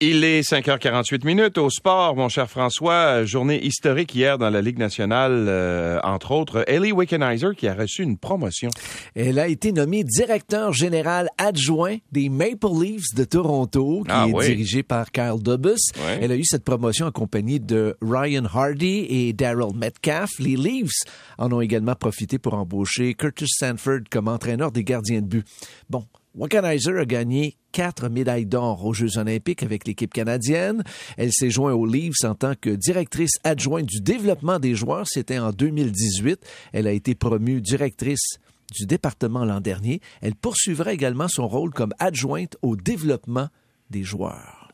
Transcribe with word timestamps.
Il 0.00 0.22
est 0.22 0.48
5h48 0.48 1.26
minutes 1.26 1.58
au 1.58 1.70
sport, 1.70 2.14
mon 2.14 2.28
cher 2.28 2.48
François. 2.48 3.24
Journée 3.24 3.60
historique 3.66 4.14
hier 4.14 4.38
dans 4.38 4.48
la 4.48 4.62
Ligue 4.62 4.78
nationale, 4.78 5.46
euh, 5.48 5.98
entre 6.04 6.30
autres. 6.30 6.62
Ellie 6.68 6.92
Wickenheiser 6.92 7.48
qui 7.56 7.66
a 7.66 7.74
reçu 7.74 8.04
une 8.04 8.16
promotion. 8.16 8.70
Elle 9.16 9.40
a 9.40 9.48
été 9.48 9.72
nommée 9.72 10.04
directeur 10.04 10.72
général 10.72 11.28
adjoint 11.36 11.96
des 12.12 12.28
Maple 12.28 12.68
Leafs 12.80 13.12
de 13.16 13.24
Toronto, 13.24 14.04
qui 14.04 14.10
Ah 14.14 14.26
est 14.28 14.32
oui. 14.32 14.46
dirigé 14.46 14.84
par 14.84 15.10
Kyle 15.10 15.42
Dubus. 15.42 15.90
Elle 16.20 16.30
a 16.30 16.36
eu 16.36 16.44
cette 16.44 16.62
promotion 16.62 17.08
accompagnée 17.08 17.58
de 17.58 17.96
Ryan 18.00 18.44
Hardy 18.44 19.04
et 19.10 19.32
Daryl 19.32 19.74
Metcalf. 19.74 20.30
Les 20.38 20.54
Leafs 20.54 20.92
en 21.38 21.50
ont 21.52 21.60
également 21.60 21.96
profité 21.96 22.38
pour 22.38 22.54
embaucher 22.54 23.14
Curtis 23.14 23.48
Sanford 23.48 24.02
comme 24.12 24.28
entraîneur 24.28 24.70
des 24.70 24.84
gardiens 24.84 25.22
de 25.22 25.26
but. 25.26 25.44
Bon, 25.90 26.04
Wickenheiser 26.34 26.98
a 26.98 27.04
gagné 27.04 27.56
quatre 27.72 28.08
médailles 28.08 28.46
d'or 28.46 28.84
aux 28.84 28.92
Jeux 28.92 29.18
olympiques 29.18 29.62
avec 29.62 29.86
l'équipe 29.86 30.12
canadienne. 30.12 30.84
Elle 31.16 31.32
s'est 31.32 31.50
jointe 31.50 31.74
aux 31.74 31.86
Leafs 31.86 32.24
en 32.24 32.34
tant 32.34 32.54
que 32.60 32.70
directrice 32.70 33.32
adjointe 33.44 33.86
du 33.86 34.00
développement 34.00 34.58
des 34.58 34.74
joueurs. 34.74 35.06
C'était 35.08 35.38
en 35.38 35.50
2018. 35.50 36.38
Elle 36.72 36.86
a 36.86 36.92
été 36.92 37.14
promue 37.14 37.60
directrice 37.60 38.38
du 38.74 38.86
département 38.86 39.44
l'an 39.44 39.60
dernier. 39.60 40.00
Elle 40.20 40.34
poursuivra 40.34 40.92
également 40.92 41.28
son 41.28 41.48
rôle 41.48 41.70
comme 41.70 41.92
adjointe 41.98 42.56
au 42.62 42.76
développement 42.76 43.48
des 43.90 44.02
joueurs. 44.02 44.70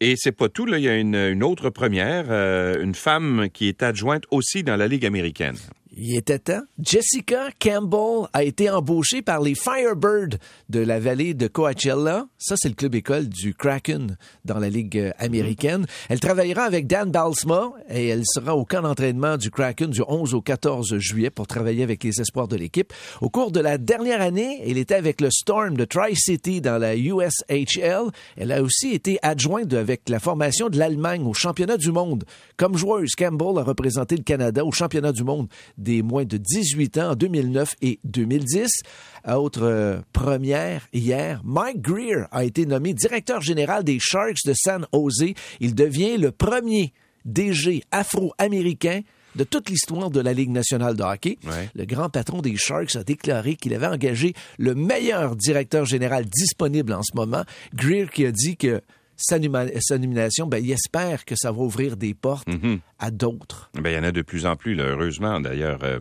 Et 0.00 0.14
c'est 0.16 0.32
pas 0.32 0.48
tout. 0.48 0.66
Il 0.66 0.82
y 0.82 0.88
a 0.88 0.96
une, 0.96 1.14
une 1.14 1.42
autre 1.42 1.70
première, 1.70 2.26
euh, 2.30 2.82
une 2.82 2.94
femme 2.94 3.48
qui 3.52 3.68
est 3.68 3.82
adjointe 3.82 4.24
aussi 4.30 4.62
dans 4.62 4.76
la 4.76 4.88
Ligue 4.88 5.06
américaine. 5.06 5.56
Il 6.02 6.16
était 6.16 6.38
temps. 6.38 6.62
Jessica 6.82 7.50
Campbell 7.60 8.26
a 8.32 8.42
été 8.42 8.70
embauchée 8.70 9.20
par 9.20 9.42
les 9.42 9.54
Firebirds 9.54 10.38
de 10.70 10.80
la 10.80 10.98
vallée 10.98 11.34
de 11.34 11.46
Coachella. 11.46 12.26
Ça, 12.38 12.54
c'est 12.56 12.70
le 12.70 12.74
club 12.74 12.94
école 12.94 13.28
du 13.28 13.52
Kraken 13.52 14.16
dans 14.46 14.58
la 14.58 14.70
Ligue 14.70 15.12
américaine. 15.18 15.84
Elle 16.08 16.18
travaillera 16.18 16.62
avec 16.62 16.86
Dan 16.86 17.10
Balsma 17.10 17.72
et 17.90 18.08
elle 18.08 18.22
sera 18.24 18.56
au 18.56 18.64
camp 18.64 18.80
d'entraînement 18.80 19.36
du 19.36 19.50
Kraken 19.50 19.90
du 19.90 20.00
11 20.08 20.32
au 20.32 20.40
14 20.40 20.96
juillet 20.96 21.28
pour 21.28 21.46
travailler 21.46 21.82
avec 21.82 22.02
les 22.02 22.18
espoirs 22.18 22.48
de 22.48 22.56
l'équipe. 22.56 22.94
Au 23.20 23.28
cours 23.28 23.52
de 23.52 23.60
la 23.60 23.76
dernière 23.76 24.22
année, 24.22 24.62
elle 24.64 24.78
était 24.78 24.94
avec 24.94 25.20
le 25.20 25.28
Storm 25.30 25.76
de 25.76 25.84
Tri-City 25.84 26.62
dans 26.62 26.78
la 26.78 26.96
USHL. 26.96 28.04
Elle 28.38 28.52
a 28.52 28.62
aussi 28.62 28.94
été 28.94 29.18
adjointe 29.20 29.74
avec 29.74 30.08
la 30.08 30.18
formation 30.18 30.70
de 30.70 30.78
l'Allemagne 30.78 31.26
au 31.26 31.34
championnat 31.34 31.76
du 31.76 31.92
monde. 31.92 32.24
Comme 32.56 32.78
joueuse, 32.78 33.14
Campbell 33.18 33.58
a 33.58 33.64
représenté 33.64 34.16
le 34.16 34.22
Canada 34.22 34.64
au 34.64 34.72
championnat 34.72 35.12
du 35.12 35.24
monde 35.24 35.48
des 35.76 35.89
moins 36.02 36.24
de 36.24 36.36
18 36.36 36.98
ans 36.98 37.10
en 37.10 37.14
2009 37.14 37.74
et 37.82 37.98
2010. 38.04 38.68
Autre 39.28 39.62
euh, 39.62 40.00
première, 40.12 40.88
hier, 40.92 41.40
Mike 41.44 41.80
Greer 41.80 42.26
a 42.30 42.44
été 42.44 42.64
nommé 42.66 42.94
directeur 42.94 43.40
général 43.40 43.84
des 43.84 43.98
Sharks 44.00 44.44
de 44.46 44.54
San 44.54 44.86
Jose. 44.92 45.34
Il 45.60 45.74
devient 45.74 46.16
le 46.16 46.30
premier 46.30 46.92
DG 47.24 47.82
afro-américain 47.90 49.02
de 49.36 49.44
toute 49.44 49.68
l'histoire 49.68 50.10
de 50.10 50.20
la 50.20 50.32
Ligue 50.32 50.50
nationale 50.50 50.96
de 50.96 51.02
hockey. 51.02 51.38
Ouais. 51.44 51.68
Le 51.74 51.84
grand 51.84 52.08
patron 52.08 52.40
des 52.40 52.56
Sharks 52.56 52.96
a 52.96 53.04
déclaré 53.04 53.56
qu'il 53.56 53.74
avait 53.74 53.86
engagé 53.86 54.34
le 54.58 54.74
meilleur 54.74 55.36
directeur 55.36 55.84
général 55.84 56.24
disponible 56.24 56.92
en 56.92 57.02
ce 57.02 57.14
moment. 57.14 57.44
Greer 57.74 58.10
qui 58.10 58.26
a 58.26 58.32
dit 58.32 58.56
que 58.56 58.80
sa, 59.20 59.38
nomination, 59.98 60.46
ben, 60.46 60.58
il 60.64 60.70
espère 60.72 61.24
que 61.24 61.34
ça 61.36 61.52
va 61.52 61.58
ouvrir 61.60 61.96
des 61.96 62.14
portes 62.14 62.48
à 62.98 63.10
d'autres. 63.10 63.70
Ben, 63.74 63.90
il 63.90 63.94
y 63.94 63.98
en 63.98 64.04
a 64.04 64.12
de 64.12 64.22
plus 64.22 64.46
en 64.46 64.56
plus, 64.56 64.74
là, 64.74 64.84
heureusement, 64.84 65.40
d'ailleurs. 65.40 65.80
euh. 65.82 65.98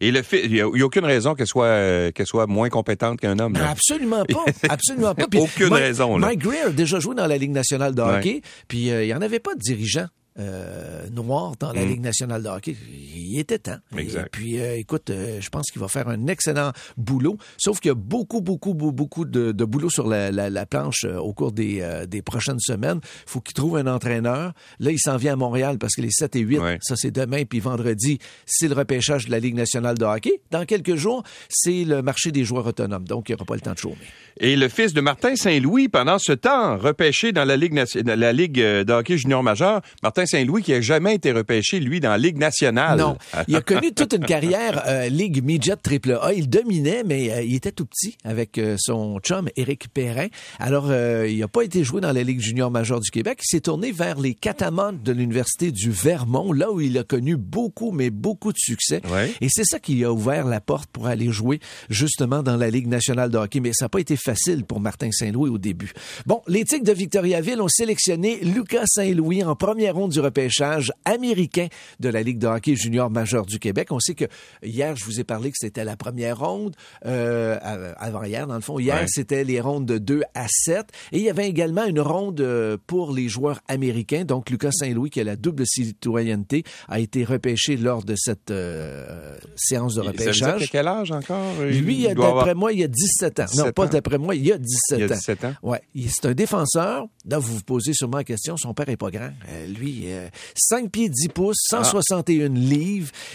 Et 0.00 0.10
le 0.10 0.22
il 0.44 0.52
n'y 0.52 0.60
a, 0.60 0.68
aucune 0.86 1.04
raison 1.04 1.34
qu'elle 1.34 1.46
soit, 1.46 1.66
euh, 1.66 2.10
qu'elle 2.12 2.26
soit 2.26 2.46
moins 2.46 2.68
compétente 2.68 3.20
qu'un 3.20 3.38
homme. 3.38 3.52
Ben, 3.54 3.60
là. 3.60 3.70
absolument 3.70 4.24
pas. 4.24 4.44
Absolument 4.68 5.14
pas. 5.14 5.24
Aucune 5.36 5.68
Mike- 5.70 5.82
raison, 5.82 6.18
là. 6.18 6.26
Mike 6.28 6.40
Greer 6.40 6.66
a 6.66 6.70
déjà 6.70 7.00
joué 7.00 7.14
dans 7.14 7.26
la 7.26 7.38
Ligue 7.38 7.52
nationale 7.52 7.94
de 7.94 8.02
Ouais. 8.02 8.16
hockey, 8.18 8.42
puis 8.68 8.90
euh, 8.90 9.02
il 9.04 9.06
n'y 9.06 9.14
en 9.14 9.22
avait 9.22 9.40
pas 9.40 9.54
de 9.54 9.60
dirigeant. 9.60 10.06
euh, 10.38 11.08
noir 11.10 11.54
dans 11.58 11.72
la 11.72 11.84
Ligue 11.84 12.00
nationale 12.00 12.44
de 12.44 12.48
hockey. 12.48 12.76
Il 12.92 13.17
était 13.38 13.58
temps. 13.58 13.78
Exact. 13.96 14.26
Et 14.26 14.28
puis, 14.30 14.60
euh, 14.60 14.76
écoute, 14.76 15.10
euh, 15.10 15.40
je 15.40 15.48
pense 15.50 15.70
qu'il 15.70 15.80
va 15.80 15.88
faire 15.88 16.08
un 16.08 16.26
excellent 16.28 16.72
boulot. 16.96 17.36
Sauf 17.58 17.80
qu'il 17.80 17.88
y 17.88 17.92
a 17.92 17.94
beaucoup, 17.94 18.40
beaucoup, 18.40 18.74
beaucoup, 18.74 18.92
beaucoup 18.92 19.24
de, 19.24 19.52
de 19.52 19.64
boulot 19.64 19.90
sur 19.90 20.06
la, 20.08 20.30
la- 20.30 20.50
la 20.50 20.66
planche 20.66 21.04
euh, 21.04 21.16
au 21.18 21.32
cours 21.34 21.52
des, 21.52 21.84
des 22.08 22.22
prochaines 22.22 22.60
semaines. 22.60 23.00
Il 23.02 23.30
faut 23.30 23.40
qu'il 23.40 23.54
trouve 23.54 23.76
un 23.76 23.86
entraîneur. 23.86 24.52
Là, 24.78 24.90
il 24.92 24.98
s'en 25.00 25.16
vient 25.16 25.32
à 25.32 25.36
Montréal 25.36 25.78
parce 25.78 25.94
que 25.94 26.00
les 26.00 26.10
7 26.10 26.36
et 26.36 26.40
8, 26.40 26.58
Ouais. 26.58 26.78
ça 26.80 26.94
c'est 26.96 27.10
demain, 27.10 27.44
puis 27.44 27.60
vendredi, 27.60 28.18
c'est 28.46 28.68
le 28.68 28.74
repêchage 28.74 29.26
de 29.26 29.30
la 29.30 29.38
Ligue 29.40 29.54
nationale 29.56 29.98
de 29.98 30.04
hockey. 30.04 30.40
Dans 30.50 30.64
quelques 30.64 30.94
jours, 30.94 31.22
c'est 31.48 31.84
le 31.84 32.00
marché 32.02 32.30
des 32.32 32.44
joueurs 32.44 32.66
autonomes. 32.66 33.04
Donc, 33.06 33.28
il 33.28 33.32
n'y 33.32 33.36
aura 33.36 33.44
pas 33.44 33.54
le 33.54 33.60
temps 33.60 33.72
de 33.72 33.78
chômer. 33.78 33.96
Et 34.40 34.54
le 34.56 34.68
fils 34.68 34.92
de 34.94 35.00
Martin 35.00 35.34
Saint-Louis, 35.36 35.88
pendant 35.88 36.18
ce 36.18 36.32
temps, 36.32 36.76
repêché 36.78 37.32
dans 37.32 37.44
la 37.44 37.56
Ligue, 37.56 37.82
la 38.04 38.32
Ligue 38.32 38.54
de 38.60 38.92
hockey 38.92 39.18
junior 39.18 39.42
majeur, 39.42 39.80
Martin 40.02 40.26
Saint-Louis 40.26 40.62
qui 40.62 40.72
a 40.72 40.80
jamais 40.80 41.16
été 41.16 41.32
repêché, 41.32 41.80
lui, 41.80 41.98
dans 42.00 42.10
la 42.10 42.18
Ligue 42.18 42.38
nationale. 42.38 42.98
Non. 42.98 43.17
Il 43.48 43.56
a 43.56 43.60
connu 43.60 43.92
toute 43.92 44.12
une 44.12 44.24
carrière 44.24 44.82
euh, 44.86 45.08
Ligue 45.08 45.42
Midget 45.42 45.76
Triple 45.76 46.18
A. 46.20 46.32
Il 46.32 46.48
dominait, 46.48 47.02
mais 47.04 47.30
euh, 47.30 47.42
il 47.42 47.54
était 47.54 47.72
tout 47.72 47.86
petit 47.86 48.16
avec 48.24 48.58
euh, 48.58 48.76
son 48.78 49.18
chum 49.20 49.48
Éric 49.56 49.88
Perrin. 49.92 50.28
Alors, 50.58 50.86
euh, 50.90 51.28
il 51.28 51.38
n'a 51.38 51.48
pas 51.48 51.62
été 51.62 51.84
joué 51.84 52.00
dans 52.00 52.12
la 52.12 52.22
Ligue 52.22 52.40
junior 52.40 52.70
majeure 52.70 53.00
du 53.00 53.10
Québec. 53.10 53.40
Il 53.42 53.48
s'est 53.48 53.60
tourné 53.60 53.92
vers 53.92 54.18
les 54.18 54.34
Catamount 54.34 54.92
de 54.92 55.12
l'Université 55.12 55.72
du 55.72 55.90
Vermont, 55.90 56.52
là 56.52 56.70
où 56.72 56.80
il 56.80 56.96
a 56.98 57.04
connu 57.04 57.36
beaucoup, 57.36 57.90
mais 57.90 58.10
beaucoup 58.10 58.52
de 58.52 58.58
succès. 58.58 59.00
Ouais. 59.10 59.32
Et 59.40 59.48
c'est 59.50 59.64
ça 59.64 59.78
qui 59.78 59.94
lui 59.94 60.04
a 60.04 60.12
ouvert 60.12 60.46
la 60.46 60.60
porte 60.60 60.90
pour 60.90 61.06
aller 61.06 61.30
jouer 61.30 61.60
justement 61.88 62.42
dans 62.42 62.56
la 62.56 62.70
Ligue 62.70 62.88
nationale 62.88 63.30
de 63.30 63.38
hockey. 63.38 63.60
Mais 63.60 63.72
ça 63.72 63.86
n'a 63.86 63.88
pas 63.88 64.00
été 64.00 64.16
facile 64.16 64.64
pour 64.64 64.80
Martin 64.80 65.10
Saint-Louis 65.10 65.50
au 65.50 65.58
début. 65.58 65.92
Bon, 66.26 66.42
les 66.46 66.64
Tigres 66.64 66.84
de 66.84 66.92
Victoriaville 66.92 67.60
ont 67.60 67.68
sélectionné 67.68 68.38
Lucas 68.42 68.86
Saint-Louis 68.86 69.44
en 69.44 69.56
première 69.56 69.94
ronde 69.94 70.12
du 70.12 70.20
repêchage 70.20 70.92
américain 71.04 71.68
de 72.00 72.08
la 72.08 72.22
Ligue 72.22 72.38
de 72.38 72.46
hockey 72.46 72.76
junior 72.76 73.07
majeur 73.10 73.46
du 73.46 73.58
Québec. 73.58 73.88
On 73.90 74.00
sait 74.00 74.14
que 74.14 74.24
hier, 74.62 74.94
je 74.96 75.04
vous 75.04 75.20
ai 75.20 75.24
parlé 75.24 75.50
que 75.50 75.56
c'était 75.58 75.84
la 75.84 75.96
première 75.96 76.38
ronde. 76.38 76.74
Euh, 77.06 77.58
avant 77.98 78.22
hier, 78.24 78.46
dans 78.46 78.54
le 78.54 78.60
fond, 78.60 78.78
hier, 78.78 78.96
Ouais. 78.96 79.06
c'était 79.08 79.44
les 79.44 79.60
rondes 79.60 79.86
de 79.86 79.98
2 79.98 80.22
à 80.34 80.46
7. 80.48 80.86
Et 81.12 81.18
il 81.18 81.22
y 81.24 81.30
avait 81.30 81.48
également 81.48 81.84
une 81.84 82.00
ronde 82.00 82.40
euh, 82.40 82.76
pour 82.86 83.12
les 83.12 83.28
joueurs 83.28 83.60
américains. 83.68 84.24
Donc, 84.24 84.50
Lucas 84.50 84.70
Saint-Louis, 84.72 85.10
qui 85.10 85.20
a 85.20 85.24
la 85.24 85.36
double 85.36 85.64
citoyenneté, 85.66 86.64
a 86.88 87.00
été 87.00 87.24
repêché 87.24 87.76
lors 87.76 88.02
de 88.04 88.14
cette 88.16 88.50
euh, 88.50 89.36
séance 89.56 89.94
de 89.94 90.02
Ça 90.02 90.08
repêchage. 90.08 90.56
qu'il 90.56 90.64
a 90.64 90.68
quel 90.70 90.88
âge 90.88 91.10
encore? 91.12 91.54
Lui, 91.62 91.96
il 92.02 92.02
d'après 92.08 92.26
avoir- 92.26 92.56
moi, 92.56 92.72
il 92.72 92.80
y 92.80 92.84
a 92.84 92.88
17 92.88 93.40
ans. 93.40 93.44
17 93.50 93.66
non, 93.66 93.72
pas 93.72 93.84
ans. 93.86 93.90
d'après 93.90 94.18
moi, 94.18 94.34
il 94.34 94.46
y 94.46 94.52
a 94.52 94.58
17 94.58 94.98
Il 94.98 94.98
y 94.98 95.02
a 95.02 95.06
ans. 95.06 95.08
17 95.18 95.44
ans. 95.44 95.54
Ouais, 95.62 95.82
c'est 96.08 96.26
un 96.26 96.34
défenseur. 96.34 97.06
Là, 97.28 97.38
vous 97.38 97.54
vous 97.56 97.62
posez 97.62 97.92
sûrement 97.92 98.18
la 98.18 98.24
question, 98.24 98.56
son 98.56 98.72
père 98.74 98.88
est 98.88 98.96
pas 98.96 99.10
grand. 99.10 99.30
Euh, 99.50 99.66
lui, 99.66 100.04
euh, 100.06 100.28
5 100.56 100.90
pieds 100.90 101.08
10 101.08 101.28
pouces, 101.28 101.56
Ah. 101.72 101.84
161 101.84 102.48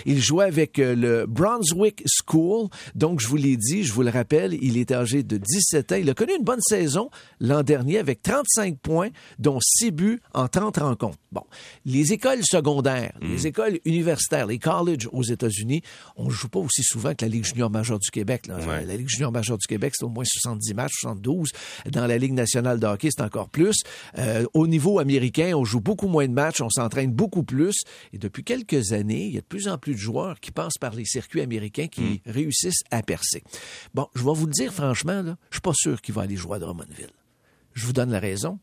Il 0.06 0.22
jouait 0.22 0.46
avec 0.46 0.80
euh, 0.80 0.96
le 0.96 1.26
Brunswick 1.28 2.04
School. 2.08 2.68
Donc, 2.96 3.20
je 3.20 3.28
vous 3.28 3.36
l'ai 3.38 3.58
dit, 3.58 3.84
je 3.84 3.94
vous 3.94 4.02
le 4.04 4.10
rappelle, 4.10 4.54
il 4.62 4.78
est 4.78 4.92
âgé 4.92 5.24
de 5.24 5.38
17 5.38 5.92
ans. 5.92 5.96
Il 5.96 6.10
a 6.10 6.14
connu 6.14 6.34
une 6.38 6.44
bonne 6.44 6.62
saison 6.62 7.10
l'an 7.40 7.64
dernier 7.64 7.98
avec 8.00 8.22
35 8.22 8.78
points, 8.80 9.10
dont 9.40 9.60
6 9.62 9.92
buts 9.92 10.22
en 10.34 10.48
30 10.48 10.78
rencontres. 10.78 11.18
Bon, 11.32 11.44
les 11.86 12.14
écoles 12.14 12.44
secondaires, 12.44 13.14
Hmm. 13.22 13.32
les 13.32 13.48
écoles 13.48 13.80
universitaires, 13.86 14.46
les 14.48 14.60
colleges 14.60 15.08
aux 15.12 15.24
États-Unis, 15.24 15.82
on 16.16 16.26
ne 16.26 16.30
joue 16.30 16.48
pas 16.50 16.60
aussi 16.60 16.84
souvent 16.84 17.14
que 17.16 17.26
la 17.26 17.30
Ligue 17.30 17.46
junior 17.46 17.70
majeure 17.70 18.00
du 18.00 18.10
Québec. 18.12 18.48
là. 18.48 18.58
Ouais. 18.58 18.86
La 18.86 18.96
Ligue 18.98 19.08
junior 19.10 19.32
majeure 19.32 19.58
du 19.58 19.68
Québec, 19.68 19.94
c'est 19.96 20.06
au 20.06 20.10
moins 20.10 20.24
70 20.26 20.74
matchs, 20.74 20.94
72. 21.02 21.50
Dans 21.92 22.06
la 22.08 22.18
Ligue 22.18 22.34
nationale 22.34 22.80
de 22.80 22.86
hockey, 22.86 23.10
c'est 23.16 23.24
encore 23.24 23.50
plus. 23.50 23.78
Euh, 24.18 24.46
au 24.54 24.68
niveau 24.68 25.00
américain, 25.00 25.54
on 25.56 25.64
joue 25.66 25.80
beaucoup 25.80 26.08
moins 26.08 26.28
de 26.28 26.34
matchs, 26.34 26.62
on 26.62 26.70
s'entraîne 26.70 27.12
beaucoup 27.12 27.44
plus. 27.44 27.76
Et 28.14 28.18
depuis 28.18 28.44
quelques 28.44 28.92
années, 28.94 29.26
il 29.26 29.34
y 29.34 29.38
a 29.38 29.42
de 29.42 29.46
plus 29.54 29.68
en 29.68 29.78
plus 29.78 29.94
de 29.94 30.00
joueurs 30.00 30.40
qui 30.40 30.52
passent 30.52 30.80
par 30.80 30.96
les 30.96 31.06
circuits 31.06 31.42
américains 31.42 31.86
qui 31.88 32.24
réussissent 32.26 32.82
à 32.90 33.04
percer. 33.04 33.44
Bon, 33.94 34.08
je 34.16 34.24
vais 34.24 34.34
vous 34.34 34.48
le 34.48 34.52
dire 34.52 34.74
franchement, 34.74 35.22
là, 35.22 35.38
je 35.52 35.58
suis 35.58 35.62
pas 35.62 35.74
sûr 35.76 36.02
qu'il 36.02 36.16
va 36.16 36.24
aller 36.24 36.36
jouer 36.36 36.56
à 36.56 36.60
Drummondville. 36.60 37.12
Je 37.74 37.86
vous 37.86 37.94
donne 37.94 38.10
la 38.10 38.20
raison 38.20 38.58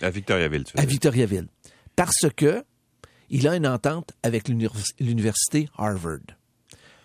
À 0.00 0.10
Victoriaville, 0.10 0.64
tu 0.64 0.72
veux 0.76 0.82
à. 0.82 0.84
Victoriaville. 0.86 1.46
Parce 1.94 2.26
que 2.36 2.64
il 3.30 3.46
a 3.46 3.54
une 3.54 3.68
entente 3.68 4.10
avec 4.24 4.48
l'univers- 4.48 4.72
l'université 4.98 5.68
Harvard. 5.78 6.18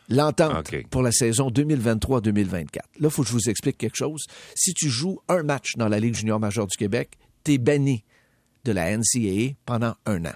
L'entente 0.10 0.72
pour 0.90 1.04
la 1.04 1.12
saison 1.12 1.50
2023-2024. 1.52 2.76
Là, 2.76 2.82
il 3.02 3.10
faut 3.12 3.22
que 3.22 3.28
je 3.28 3.34
vous 3.34 3.50
explique 3.50 3.78
quelque 3.78 3.98
chose. 3.98 4.26
Si 4.56 4.74
tu 4.74 4.90
joues 4.90 5.20
un 5.30 5.44
match 5.44 5.74
dans 5.78 5.90
la 5.90 6.00
Ligue 6.00 6.16
junior 6.16 6.40
majeure 6.40 6.66
du 6.66 6.76
Québec, 6.78 7.12
tu 7.44 7.54
es 7.54 7.58
banni 7.60 8.04
de 8.64 8.72
la 8.72 8.98
NCAA 8.98 9.54
pendant 9.66 9.96
un 10.08 10.26
an. 10.26 10.34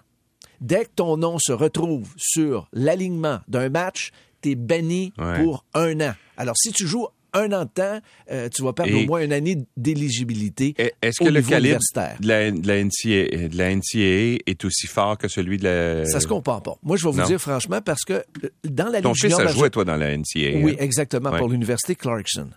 Dès 0.61 0.85
que 0.85 0.91
ton 0.95 1.17
nom 1.17 1.37
se 1.39 1.51
retrouve 1.51 2.07
sur 2.17 2.69
l'alignement 2.71 3.39
d'un 3.47 3.69
match, 3.69 4.11
tu 4.41 4.51
es 4.51 4.55
banni 4.55 5.11
Ouais. 5.17 5.43
pour 5.43 5.65
un 5.73 5.99
an. 6.01 6.13
Alors, 6.37 6.55
si 6.57 6.71
tu 6.71 6.87
joues 6.87 7.07
un 7.33 7.51
an 7.53 7.63
de 7.63 7.69
temps, 7.69 7.99
euh, 8.31 8.49
tu 8.49 8.61
vas 8.61 8.73
perdre 8.73 8.91
Et- 8.91 9.03
au 9.03 9.07
moins 9.07 9.21
une 9.23 9.31
année 9.33 9.57
d'éligibilité. 9.77 10.75
Est-ce 11.01 11.23
que 11.23 11.29
le 11.29 11.41
calibre 11.41 11.79
de 12.21 12.27
la, 12.27 12.51
de, 12.51 12.67
la 12.67 12.77
NCAA, 12.83 13.47
de 13.47 13.57
la 13.57 13.69
NCAA 13.75 14.39
est 14.45 14.65
aussi 14.65 14.87
fort 14.87 15.17
que 15.17 15.27
celui 15.27 15.57
de 15.57 15.63
la... 15.63 16.05
Ça 16.05 16.19
se 16.19 16.27
compare 16.27 16.61
pas. 16.61 16.75
Moi, 16.83 16.97
je 16.97 17.05
vais 17.05 17.11
vous 17.11 17.19
non. 17.21 17.25
dire 17.25 17.39
franchement 17.39 17.79
parce 17.81 18.03
que 18.03 18.13
euh, 18.43 18.49
dans 18.65 18.89
la 18.89 19.01
Ton 19.01 19.09
Ligue 19.09 19.17
fils 19.21 19.31
junior 19.31 19.41
a 19.41 19.47
joué, 19.47 19.69
toi, 19.69 19.85
dans 19.85 19.95
la 19.95 20.15
NCAA. 20.17 20.57
Oui, 20.61 20.71
hein? 20.73 20.75
exactement, 20.79 21.31
Ouais. 21.31 21.37
pour 21.39 21.49
l'Université 21.49 21.95
Clarkson. 21.95 22.49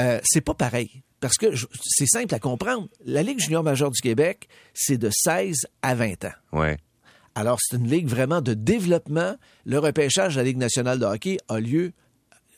Euh, 0.00 0.20
c'est 0.24 0.40
pas 0.40 0.54
pareil. 0.54 1.02
Parce 1.20 1.36
que 1.36 1.46
c'est 1.82 2.06
simple 2.06 2.34
à 2.34 2.38
comprendre. 2.38 2.88
La 3.04 3.22
Ligue 3.22 3.40
junior 3.40 3.62
majeure 3.62 3.90
du 3.90 4.00
Québec, 4.00 4.48
c'est 4.74 4.98
de 4.98 5.10
16 5.12 5.56
à 5.82 5.94
20 5.94 6.24
ans. 6.26 6.32
Ouais. 6.52 6.76
Alors, 7.34 7.58
c'est 7.62 7.76
une 7.76 7.88
ligue 7.88 8.06
vraiment 8.08 8.40
de 8.42 8.54
développement. 8.54 9.34
Le 9.64 9.78
repêchage 9.78 10.34
de 10.34 10.38
la 10.40 10.44
Ligue 10.44 10.58
nationale 10.58 10.98
de 10.98 11.04
hockey 11.06 11.38
a 11.48 11.60
lieu 11.60 11.92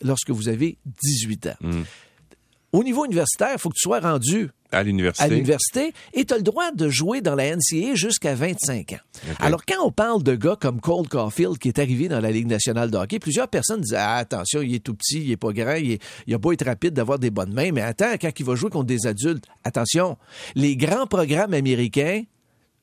lorsque 0.01 0.29
vous 0.31 0.49
avez 0.49 0.77
18 1.03 1.47
ans. 1.47 1.55
Mm. 1.61 1.81
Au 2.73 2.83
niveau 2.83 3.05
universitaire, 3.05 3.51
il 3.53 3.59
faut 3.59 3.69
que 3.69 3.75
tu 3.75 3.83
sois 3.83 4.01
rendu 4.01 4.49
À 4.73 4.79
à 4.79 4.83
l'université. 4.83 5.93
et 6.13 6.25
tu 6.25 6.33
as 6.33 6.37
le 6.37 6.43
droit 6.43 6.71
de 6.73 6.89
jouer 6.89 7.21
dans 7.21 7.33
la 7.35 7.55
NCAA 7.55 7.95
jusqu'à 7.95 8.35
25 8.35 8.91
ans. 8.91 8.97
Alors, 9.39 9.63
quand 9.65 9.81
on 9.85 9.91
parle 9.93 10.23
de 10.23 10.35
gars 10.35 10.57
comme 10.59 10.81
Cole 10.81 11.07
Caulfield 11.07 11.57
qui 11.57 11.69
est 11.69 11.79
arrivé 11.79 12.09
dans 12.09 12.19
la 12.19 12.31
Ligue 12.31 12.47
nationale 12.47 12.91
de 12.91 12.97
hockey, 12.97 13.17
plusieurs 13.19 13.47
personnes 13.47 13.79
disent 13.79 13.95
ah, 13.97 14.17
attention, 14.17 14.61
il 14.61 14.75
est 14.75 14.79
tout 14.83 14.93
petit, 14.93 15.21
il 15.23 15.31
est 15.31 15.37
pas 15.37 15.53
grand, 15.53 15.75
il, 15.75 15.91
est- 15.93 16.03
il 16.27 16.33
a 16.33 16.37
beau 16.37 16.51
être 16.51 16.65
rapide 16.65 16.93
d'avoir 16.93 17.17
des 17.17 17.29
bonnes 17.29 17.53
mains, 17.53 17.71
mais 17.71 17.81
attends, 17.81 18.11
quand 18.19 18.31
il 18.37 18.45
va 18.45 18.55
jouer 18.55 18.69
contre 18.69 18.87
des 18.87 19.07
adultes, 19.07 19.45
attention, 19.63 20.17
les 20.55 20.75
grands 20.75 21.07
programmes 21.07 21.53
américains 21.53 22.23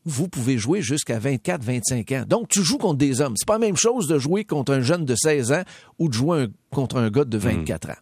vous 0.04 0.28
pouvez 0.28 0.58
jouer 0.58 0.82
jusqu'à 0.82 1.18
24-25 1.18 2.12
ans. 2.22 2.24
Donc, 2.26 2.48
tu 2.48 2.62
joues 2.62 2.78
contre 2.78 2.98
des 2.98 3.20
hommes. 3.20 3.34
C'est 3.36 3.46
pas 3.46 3.54
la 3.54 3.58
même 3.60 3.76
chose 3.76 4.06
de 4.08 4.18
jouer 4.18 4.44
contre 4.44 4.72
un 4.72 4.80
jeune 4.80 5.04
de 5.04 5.14
16 5.14 5.52
ans 5.52 5.62
ou 5.98 6.08
de 6.08 6.14
jouer 6.14 6.42
un- 6.42 6.48
contre 6.70 6.96
un 6.96 7.10
gars 7.10 7.24
de 7.24 7.38
24 7.38 7.90
ans. 7.90 7.96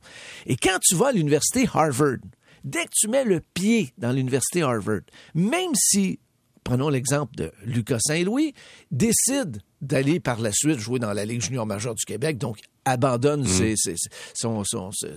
Et 0.46 0.56
quand 0.56 0.78
tu 0.82 0.94
vas 0.94 1.08
à 1.08 1.12
l'université 1.12 1.68
Harvard, 1.72 2.16
dès 2.64 2.84
que 2.84 2.90
tu 2.94 3.08
mets 3.08 3.24
le 3.24 3.40
pied 3.54 3.92
dans 3.98 4.12
l'université 4.12 4.62
Harvard, 4.62 5.00
même 5.34 5.72
si, 5.74 6.18
prenons 6.64 6.88
l'exemple 6.88 7.34
de 7.36 7.52
Lucas 7.64 7.98
Saint-Louis, 8.00 8.54
décide 8.90 9.58
d'aller 9.82 10.20
par 10.20 10.40
la 10.40 10.52
suite 10.52 10.78
jouer 10.78 10.98
dans 10.98 11.12
la 11.12 11.24
Ligue 11.24 11.40
junior 11.42 11.64
majeure 11.66 11.94
du 11.94 12.04
Québec, 12.04 12.36
donc 12.38 12.58
abandonne 12.84 13.46
ses, 13.46 13.76
ses- 13.76 13.96
son- 14.34 14.62
son- 14.64 14.90
ses- 14.92 15.08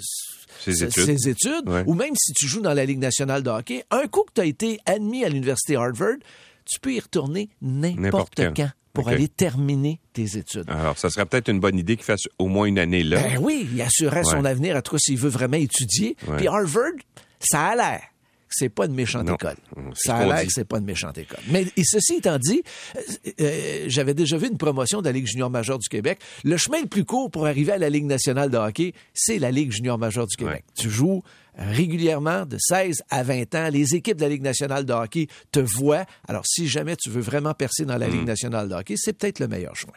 Ses 0.64 0.74
ses- 0.74 0.84
études. 0.86 1.06
ses 1.06 1.30
études, 1.30 1.68
Ouais. 1.70 1.84
ou 1.86 1.94
même 1.96 2.14
si 2.18 2.32
tu 2.34 2.48
joues 2.48 2.62
dans 2.62 2.74
la 2.74 2.86
Ligue 2.86 3.00
nationale 3.00 3.44
de 3.44 3.50
hockey, 3.50 3.84
un 3.92 4.08
coup 4.08 4.24
que 4.24 4.32
tu 4.36 4.42
as 4.42 4.46
été 4.46 4.80
admis 4.86 5.26
à 5.26 5.30
l'université 5.30 5.76
Harvard, 5.76 6.16
tu 6.66 6.80
peux 6.80 6.94
y 6.94 7.00
retourner 7.00 7.50
N'importe 7.62 8.34
quand. 8.38 8.54
quand. 8.56 8.70
pour 8.94 9.10
aller 9.10 9.28
terminer 9.28 10.00
tes 10.14 10.38
études. 10.38 10.66
Alors, 10.68 10.98
ça 10.98 11.10
serait 11.10 11.26
peut-être 11.26 11.50
une 11.50 11.60
bonne 11.60 11.78
idée 11.80 11.96
qu'il 11.96 12.06
fasse 12.06 12.24
au 12.38 12.48
moins 12.48 12.66
une 12.66 12.78
année 12.80 13.04
là. 13.04 13.22
Ben 13.22 13.38
oui, 13.42 13.68
il 13.74 13.82
assurait 13.82 14.24
son 14.24 14.42
Ouais. 14.44 14.50
avenir, 14.50 14.76
en 14.76 14.82
tout 14.82 14.92
cas 14.92 15.00
s'il 15.00 15.18
veut 15.18 15.30
vraiment 15.30 15.58
étudier. 15.58 16.16
Ouais. 16.28 16.38
Puis 16.38 16.48
Harvard, 16.48 16.92
ça 17.40 17.68
a 17.70 17.76
l'air 17.76 18.02
que 18.48 18.60
c'est 18.60 18.70
pas 18.70 18.86
une 18.86 18.94
méchante 18.94 19.26
Non. 19.26 19.34
école. 19.34 19.56
C'est 19.96 20.10
Ça 20.10 20.18
a 20.18 20.26
l'air 20.28 20.46
que 20.46 20.52
c'est 20.54 20.64
pas 20.66 20.78
une 20.78 20.86
méchante 20.86 21.18
école. 21.18 21.40
Mais 21.50 21.66
et 21.76 21.84
ceci 21.84 22.18
étant 22.18 22.38
dit, 22.38 22.62
euh, 22.96 23.32
euh, 23.42 23.86
j'avais 23.88 24.14
déjà 24.14 24.38
vu 24.38 24.48
une 24.48 24.60
promotion 24.60 25.02
de 25.02 25.06
la 25.06 25.12
Ligue 25.12 25.26
junior 25.26 25.50
majeure 25.50 25.80
du 25.80 25.90
Québec. 25.90 26.20
Le 26.44 26.56
chemin 26.58 26.80
le 26.82 26.88
plus 26.88 27.04
court 27.04 27.32
pour 27.32 27.48
arriver 27.48 27.72
à 27.72 27.80
la 27.80 27.90
Ligue 27.90 28.06
nationale 28.06 28.52
de 28.52 28.58
hockey, 28.58 28.94
c'est 29.16 29.40
la 29.40 29.50
Ligue 29.50 29.72
junior 29.72 29.98
majeure 29.98 30.28
du 30.28 30.36
Québec. 30.38 30.64
Tu 30.78 30.92
joues 30.92 31.24
régulièrement 31.58 32.46
de 32.46 32.58
16 32.60 33.02
à 33.10 33.24
20 33.24 33.56
ans. 33.56 33.70
Les 33.72 33.96
équipes 33.96 34.18
de 34.18 34.22
la 34.24 34.30
Ligue 34.30 34.42
nationale 34.44 34.86
de 34.86 34.94
hockey 34.94 35.28
te 35.52 35.60
voient. 35.60 36.06
Alors, 36.28 36.44
si 36.46 36.68
jamais 36.68 36.96
tu 36.96 37.10
veux 37.10 37.22
vraiment 37.22 37.54
percer 37.54 37.86
dans 37.86 37.98
la 37.98 38.08
Mm. 38.08 38.12
Ligue 38.12 38.28
nationale 38.28 38.70
de 38.70 38.76
hockey, 38.76 38.96
c'est 38.98 39.14
peut-être 39.14 39.40
le 39.40 39.48
meilleur 39.48 39.76
chemin. 39.76 39.94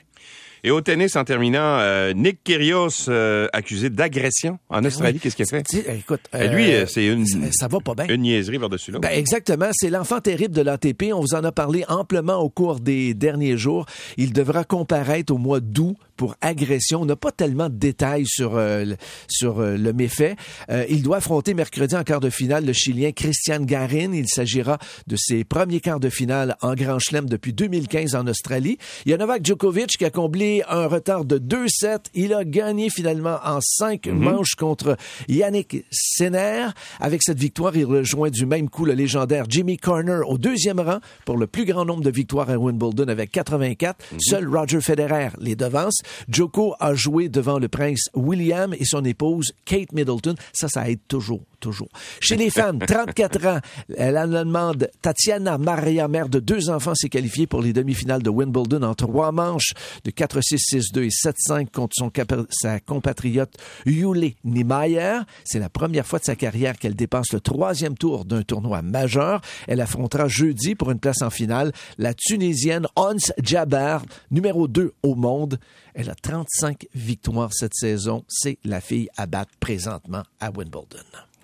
Et 0.65 0.71
au 0.71 0.81
tennis, 0.81 1.15
en 1.15 1.23
terminant, 1.23 1.79
euh, 1.79 2.13
Nick 2.13 2.43
Kyrgios 2.43 3.09
euh, 3.09 3.47
accusé 3.53 3.89
d'agression 3.89 4.59
en 4.69 4.85
Australie. 4.85 5.21
Qu'est-ce 5.21 5.37
qu'il 5.37 5.45
a 5.45 5.49
fait? 5.49 5.65
Sais, 5.69 5.85
écoute, 5.99 6.23
Ben, 6.33 6.51
lui, 6.53 6.73
euh, 6.75 6.87
c'est 6.87 7.07
une, 7.07 7.25
ça, 7.27 7.39
ça 7.53 7.69
va 7.69 7.79
pas 7.79 7.95
bien. 7.95 8.07
une 8.13 8.23
niaiserie 8.23 8.59
par-dessus 8.59 8.91
l'autre. 8.91 9.03
Ben, 9.07 9.17
exactement. 9.17 9.69
C'est 9.73 9.91
l'enfant 9.91 10.21
terrible 10.21 10.55
de 10.55 10.63
l'ATP. 10.63 11.13
On 11.13 11.21
vous 11.21 11.35
en 11.35 11.45
a 11.45 11.53
parlé 11.53 11.85
amplement 11.89 12.39
au 12.39 12.49
cours 12.49 12.81
des 12.81 13.15
derniers 13.15 13.57
jours. 13.57 13.87
Il 14.17 14.33
devra 14.33 14.65
comparaître 14.65 15.33
au 15.33 15.39
mois 15.39 15.61
d'août 15.61 15.97
pour 16.17 16.37
agression. 16.41 17.03
On 17.03 17.05
n'a 17.05 17.17
pas 17.17 17.33
tellement 17.33 17.69
de 17.69 17.77
détails 17.77 18.27
sur, 18.27 18.57
euh, 18.57 18.85
sur 19.29 19.61
euh, 19.61 19.77
le 19.77 19.93
méfait. 19.93 20.37
Euh, 20.71 20.85
il 20.89 21.03
doit 21.03 21.19
affronter 21.19 21.55
mercredi 21.55 21.95
en 21.95 22.03
quart 22.03 22.21
de 22.21 22.31
finale 22.31 22.65
le 22.65 22.73
Chilien 22.73 23.13
Christian 23.13 23.61
Garin. 23.61 24.13
Il 24.13 24.29
s'agira 24.29 24.79
de 25.07 25.17
ses 25.17 25.45
premiers 25.45 25.81
quarts 25.81 26.01
de 26.01 26.09
finale 26.09 26.57
en 26.63 26.75
Grand 26.75 26.99
Chelem 26.99 27.29
depuis 27.29 27.53
2015 27.53 28.15
en 28.15 28.27
Australie. 28.27 28.79
Il 29.05 29.11
y 29.11 29.15
a 29.15 29.17
Novak 29.19 29.45
Djokovic 29.45 29.97
qui 29.99 30.05
a 30.05 30.11
comblé 30.11 30.63
un 30.69 30.87
retard 30.87 31.25
de 31.25 31.39
2-7. 31.39 32.07
Il 32.15 32.35
a 32.35 32.45
gagné 32.45 32.89
finalement 32.91 33.39
en 33.45 33.61
cinq 33.61 34.07
manches 34.07 34.55
contre 34.57 34.97
Yannick 35.29 35.85
Sinner. 35.91 36.69
Avec 37.01 37.23
cette 37.23 37.39
victoire, 37.39 37.77
il 37.77 37.85
rejoint 37.85 38.31
du 38.31 38.47
même 38.47 38.69
coup 38.69 38.85
le 38.85 38.95
légendaire 38.95 39.45
Jimmy 39.49 39.77
Corner 39.77 40.21
au 40.29 40.39
deuxième 40.39 40.81
rang 40.81 40.99
pour 41.25 41.37
le 41.37 41.47
plus 41.47 41.65
grand 41.65 41.85
nombre 41.85 42.03
de 42.03 42.11
victoires 42.11 42.51
à 42.51 42.57
Wimbledon 42.57 43.09
avec 43.09 43.31
84. 43.31 43.97
Seul 44.19 44.49
Roger 44.49 44.81
Federer 44.81 45.29
les 45.39 45.57
devance. 45.57 46.01
Joko 46.29 46.75
a 46.81 46.95
joué 46.95 47.29
devant 47.29 47.59
le 47.59 47.69
prince 47.69 48.09
William 48.15 48.75
et 48.79 48.85
son 48.85 49.05
épouse 49.05 49.53
Kate 49.65 49.93
Middleton. 49.93 50.35
Ça, 50.53 50.69
ça 50.69 50.89
aide 50.89 51.01
toujours, 51.09 51.43
toujours. 51.61 51.89
Chez 52.21 52.37
les 52.37 52.51
femmes, 52.51 52.79
34 52.79 53.47
ans, 53.47 53.61
l'Allemande 53.89 54.89
Tatiana 55.03 55.59
Maria, 55.59 56.09
mère 56.09 56.29
de 56.29 56.41
deux 56.41 56.71
enfants, 56.71 56.95
s'est 56.95 57.09
qualifiée 57.09 57.47
pour 57.47 57.63
les 57.63 57.73
demi-finales 57.73 58.23
de 58.23 58.31
Wimbledon 58.31 58.83
en 58.83 58.95
trois 58.95 59.33
manches 59.33 59.73
de 60.05 60.11
4-6, 60.11 60.93
6-2 60.93 61.05
et 61.05 61.09
7-5 61.09 61.71
contre 61.71 61.95
son 61.97 62.11
sa 62.51 62.81
compatriote 62.81 63.55
Yule 63.85 64.33
Niemeyer. 64.45 65.21
C'est 65.45 65.59
la 65.59 65.69
première 65.69 66.07
fois 66.07 66.19
de 66.19 66.25
sa 66.25 66.37
carrière 66.37 66.79
qu'elle 66.79 66.95
dépasse 66.95 67.33
le 67.33 67.41
troisième 67.41 67.97
tour 67.97 68.25
d'un 68.25 68.43
tournoi 68.43 68.83
majeur. 68.83 69.41
Elle 69.69 69.81
affrontera 69.81 70.29
jeudi 70.29 70.75
pour 70.75 70.91
une 70.91 70.99
place 70.99 71.23
en 71.23 71.31
finale 71.31 71.73
la 71.99 72.15
Tunisienne 72.15 72.87
Ons 72.97 73.33
Jabbar, 73.43 74.05
numéro 74.31 74.69
2 74.69 74.93
au 75.03 75.15
monde. 75.15 75.59
Elle 75.99 76.11
a 76.11 76.15
35 76.15 76.89
victoires 76.95 77.55
cette 77.55 77.75
saison. 77.75 78.23
C'est 78.29 78.59
la 78.65 78.83
fille 78.83 79.09
à 79.17 79.25
battre 79.25 79.53
présentement 79.59 80.23
à 80.41 80.51
Wimbledon. 80.51 80.87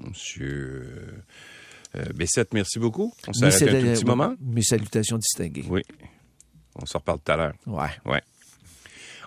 Monsieur 0.01 1.25
euh, 1.97 2.05
Bessette, 2.15 2.53
merci 2.53 2.79
beaucoup. 2.79 3.15
On 3.27 3.31
Mes 3.31 3.51
s'arrête 3.51 3.75
un 3.75 3.81
tout 3.81 3.87
petit 3.95 4.05
moment. 4.05 4.35
Mes 4.43 4.63
salutations 4.63 5.17
distinguées. 5.17 5.65
Oui. 5.71 5.81
On 6.75 6.85
s'en 6.85 6.99
reparle 6.99 7.21
tout 7.25 7.33
à 7.33 7.37
l'heure. 7.37 7.55
Ouais. 7.67 7.89
Ouais. 8.05 8.21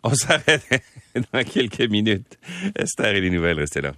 On 0.03 0.13
s'arrête 0.13 0.63
dans 1.33 1.43
quelques 1.43 1.89
minutes. 1.89 2.37
Esther 2.75 3.15
et 3.15 3.21
les 3.21 3.31
nouvelles, 3.31 3.57
restez 3.57 3.81
là. 3.81 3.93